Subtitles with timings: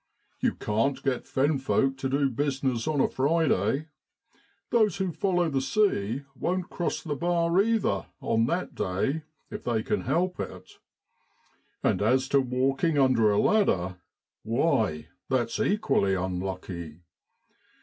[0.39, 3.89] You can't get fen folk to do business on a Friday
[4.71, 9.83] those who follow the sea won't cross the bar, either, on that day, if they
[9.83, 10.79] can help it;
[11.83, 13.97] and as to walking under a ladder,
[14.41, 17.01] why, it's equally unlucky.